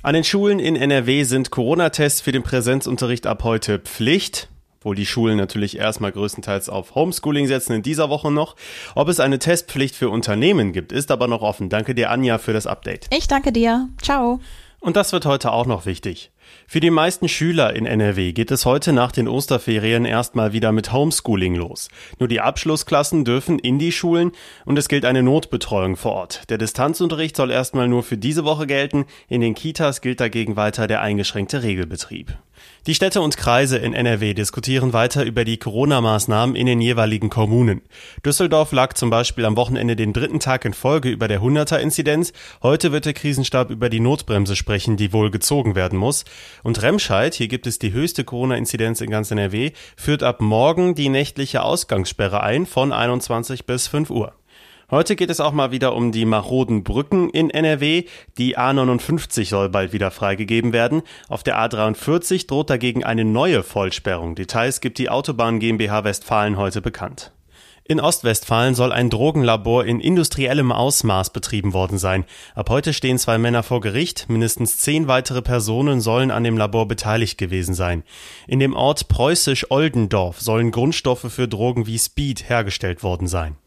An 0.04 0.14
den 0.14 0.26
Schulen 0.26 0.60
in 0.60 0.76
NRW 0.76 1.24
sind 1.24 1.50
Corona-Tests 1.50 2.22
für 2.22 2.34
den 2.34 2.44
Präsenzunterricht 2.44 3.26
ab 3.26 3.44
heute 3.44 3.80
Pflicht 3.80 4.50
obwohl 4.84 4.96
die 4.98 5.06
Schulen 5.06 5.38
natürlich 5.38 5.78
erstmal 5.78 6.12
größtenteils 6.12 6.68
auf 6.68 6.94
Homeschooling 6.94 7.48
setzen 7.48 7.72
in 7.72 7.84
dieser 7.84 8.10
Woche 8.10 8.30
noch. 8.30 8.58
Ob 8.96 9.08
es 9.08 9.22
eine 9.22 9.40
Testpflicht 9.40 9.96
für 9.96 10.10
Unternehmen 10.10 10.74
gibt, 10.74 10.92
ist 10.92 11.10
aber 11.10 11.30
noch 11.30 11.42
offen. 11.42 11.70
Danke 11.70 11.96
dir, 11.96 12.12
Anja, 12.12 12.38
für 12.38 12.52
das 12.52 12.68
Update. 12.68 13.08
Ich 13.10 13.30
danke 13.30 13.54
dir. 13.54 13.88
Ciao. 14.02 14.42
Und 14.82 14.98
das 14.98 15.14
wird 15.14 15.26
heute 15.26 15.54
auch 15.54 15.66
noch 15.68 15.86
wichtig. 15.86 16.33
Für 16.68 16.80
die 16.80 16.90
meisten 16.90 17.30
Schüler 17.30 17.76
in 17.76 17.86
NRW 17.86 18.34
geht 18.34 18.52
es 18.52 18.66
heute 18.66 18.94
nach 18.94 19.12
den 19.12 19.28
Osterferien 19.28 20.06
erstmal 20.06 20.54
wieder 20.54 20.72
mit 20.72 20.92
Homeschooling 20.92 21.56
los. 21.56 21.90
Nur 22.20 22.28
die 22.28 22.42
Abschlussklassen 22.42 23.26
dürfen 23.26 23.60
in 23.60 23.80
die 23.80 23.92
Schulen 23.92 24.32
und 24.66 24.78
es 24.78 24.88
gilt 24.88 25.06
eine 25.06 25.24
Notbetreuung 25.24 25.96
vor 25.96 26.14
Ort. 26.14 26.50
Der 26.50 26.58
Distanzunterricht 26.58 27.36
soll 27.36 27.52
erstmal 27.52 27.88
nur 27.88 28.04
für 28.04 28.18
diese 28.18 28.46
Woche 28.46 28.68
gelten. 28.68 29.06
In 29.28 29.42
den 29.42 29.56
Kitas 29.56 30.02
gilt 30.02 30.20
dagegen 30.20 30.56
weiter 30.56 30.88
der 30.88 31.02
eingeschränkte 31.02 31.64
Regelbetrieb. 31.64 32.38
Die 32.86 32.96
Städte 32.96 33.22
und 33.22 33.38
Kreise 33.38 33.78
in 33.78 33.94
NRW 33.94 34.34
diskutieren 34.34 34.92
weiter 34.92 35.24
über 35.24 35.46
die 35.46 35.56
Corona-Maßnahmen 35.56 36.54
in 36.54 36.66
den 36.66 36.82
jeweiligen 36.82 37.30
Kommunen. 37.30 37.82
Düsseldorf 38.26 38.74
lag 38.74 38.92
zum 38.92 39.10
Beispiel 39.10 39.46
am 39.46 39.56
Wochenende 39.56 39.96
den 39.96 40.12
dritten 40.12 40.42
Tag 40.42 40.66
in 40.66 40.74
Folge 40.74 41.08
über 41.10 41.30
der 41.30 41.42
100er-Inzidenz. 41.42 42.34
Heute 42.62 42.92
wird 42.92 43.06
der 43.06 43.14
Krisenstab 43.14 43.70
über 43.70 43.90
die 43.90 44.02
Notbremse 44.02 44.58
sprechen, 44.58 44.98
die 44.98 45.14
wohl 45.14 45.32
gezogen 45.32 45.76
werden 45.76 45.98
muss. 45.98 46.26
Und 46.62 46.82
Remscheid, 46.82 47.34
hier 47.34 47.48
gibt 47.48 47.68
es 47.68 47.80
die 47.80 47.94
höchste 47.94 48.26
Corona-Inzidenz 48.26 49.00
in 49.00 49.10
ganz 49.10 49.32
NRW, 49.32 49.72
führt 49.96 50.22
ab 50.22 50.42
morgen 50.42 50.94
die 50.94 51.08
nächtliche 51.08 51.64
Ausgangssperre 51.64 52.44
ein 52.44 52.66
von 52.66 52.92
21 52.92 53.66
bis 53.66 53.88
5 53.88 54.10
Uhr. 54.10 54.34
Heute 54.94 55.16
geht 55.16 55.32
es 55.32 55.40
auch 55.40 55.54
mal 55.54 55.72
wieder 55.72 55.96
um 55.96 56.12
die 56.12 56.24
maroden 56.24 56.84
Brücken 56.84 57.32
in 57.32 57.50
NRW. 57.50 58.04
Die 58.38 58.60
A59 58.60 59.50
soll 59.50 59.70
bald 59.70 59.92
wieder 59.92 60.12
freigegeben 60.12 60.72
werden. 60.72 61.02
Auf 61.28 61.42
der 61.42 61.58
A43 61.58 62.46
droht 62.46 62.70
dagegen 62.70 63.04
eine 63.04 63.26
neue 63.26 63.64
Vollsperrung. 63.64 64.36
Details 64.36 64.82
gibt 64.82 65.00
die 65.00 65.10
Autobahn 65.10 65.58
GmbH 65.58 66.04
Westfalen 66.04 66.58
heute 66.58 66.80
bekannt. 66.80 67.32
In 67.86 68.00
Ostwestfalen 68.00 68.76
soll 68.76 68.92
ein 68.92 69.10
Drogenlabor 69.10 69.84
in 69.84 70.00
industriellem 70.00 70.72
Ausmaß 70.72 71.32
betrieben 71.32 71.74
worden 71.74 71.98
sein. 71.98 72.24
Ab 72.54 72.70
heute 72.70 72.94
stehen 72.94 73.18
zwei 73.18 73.40
Männer 73.40 73.64
vor 73.64 73.82
Gericht. 73.82 74.30
Mindestens 74.30 74.78
zehn 74.78 75.08
weitere 75.08 75.42
Personen 75.42 76.02
sollen 76.02 76.30
an 76.30 76.44
dem 76.44 76.56
Labor 76.56 76.88
beteiligt 76.88 77.40
gewesen 77.40 77.74
sein. 77.74 78.04
In 78.46 78.60
dem 78.60 78.76
Ort 78.76 79.08
Preußisch-Oldendorf 79.08 80.40
sollen 80.40 80.70
Grundstoffe 80.70 81.34
für 81.34 81.48
Drogen 81.48 81.88
wie 81.88 81.98
Speed 81.98 82.48
hergestellt 82.48 83.02
worden 83.02 83.26
sein. 83.26 83.58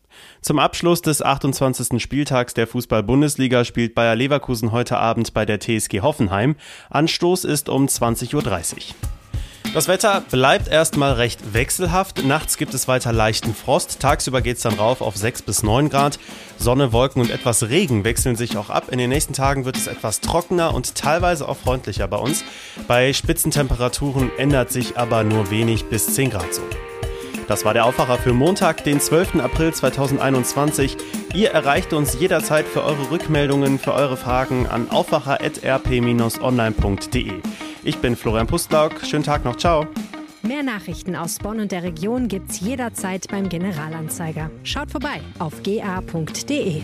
Zum 0.40 0.58
Abschluss 0.58 1.02
des 1.02 1.22
28. 1.22 2.00
Spieltags 2.02 2.54
der 2.54 2.66
Fußball-Bundesliga 2.66 3.64
spielt 3.64 3.94
Bayer 3.94 4.14
Leverkusen 4.14 4.72
heute 4.72 4.98
Abend 4.98 5.34
bei 5.34 5.44
der 5.44 5.60
TSG 5.60 6.00
Hoffenheim. 6.00 6.56
Anstoß 6.90 7.44
ist 7.44 7.68
um 7.68 7.86
20.30 7.86 8.34
Uhr. 8.34 8.42
Das 9.76 9.88
Wetter 9.88 10.22
bleibt 10.30 10.68
erstmal 10.68 11.12
recht 11.12 11.52
wechselhaft. 11.52 12.24
Nachts 12.24 12.56
gibt 12.56 12.72
es 12.72 12.88
weiter 12.88 13.12
leichten 13.12 13.54
Frost. 13.54 14.00
Tagsüber 14.00 14.40
geht 14.40 14.56
es 14.56 14.62
dann 14.62 14.74
rauf 14.74 15.02
auf 15.02 15.16
6 15.16 15.42
bis 15.42 15.62
9 15.62 15.90
Grad. 15.90 16.18
Sonne, 16.56 16.92
Wolken 16.92 17.20
und 17.20 17.30
etwas 17.30 17.68
Regen 17.68 18.02
wechseln 18.02 18.36
sich 18.36 18.56
auch 18.56 18.70
ab. 18.70 18.84
In 18.90 18.96
den 18.96 19.10
nächsten 19.10 19.34
Tagen 19.34 19.66
wird 19.66 19.76
es 19.76 19.86
etwas 19.86 20.22
trockener 20.22 20.72
und 20.72 20.94
teilweise 20.94 21.46
auch 21.46 21.58
freundlicher 21.58 22.08
bei 22.08 22.16
uns. 22.16 22.42
Bei 22.88 23.12
Spitzentemperaturen 23.12 24.30
ändert 24.38 24.70
sich 24.70 24.96
aber 24.96 25.24
nur 25.24 25.50
wenig 25.50 25.84
bis 25.86 26.14
10 26.14 26.30
Grad 26.30 26.54
so. 26.54 26.62
Das 27.48 27.64
war 27.64 27.74
der 27.74 27.84
Aufwacher 27.84 28.18
für 28.18 28.32
Montag, 28.32 28.84
den 28.84 29.00
12. 29.00 29.36
April 29.36 29.72
2021. 29.72 30.96
Ihr 31.34 31.50
erreicht 31.50 31.92
uns 31.92 32.18
jederzeit 32.18 32.66
für 32.66 32.82
eure 32.82 33.10
Rückmeldungen, 33.10 33.78
für 33.78 33.94
eure 33.94 34.16
Fragen 34.16 34.66
an 34.66 34.90
aufwacher.rp-online.de. 34.90 37.32
Ich 37.84 37.98
bin 37.98 38.16
Florian 38.16 38.48
Pustlauk. 38.48 39.04
Schönen 39.04 39.22
Tag 39.22 39.44
noch. 39.44 39.56
Ciao. 39.56 39.86
Mehr 40.42 40.62
Nachrichten 40.62 41.16
aus 41.16 41.38
Bonn 41.38 41.60
und 41.60 41.72
der 41.72 41.82
Region 41.82 42.28
gibt's 42.28 42.60
jederzeit 42.60 43.26
beim 43.28 43.48
Generalanzeiger. 43.48 44.50
Schaut 44.62 44.90
vorbei 44.90 45.22
auf 45.38 45.62
ga.de. 45.62 46.82